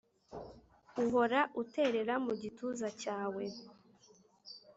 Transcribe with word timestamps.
uhora 1.03 1.39
uterera 1.61 2.13
mu 2.25 2.33
gituza 2.41 2.87
cyawe 3.01 3.43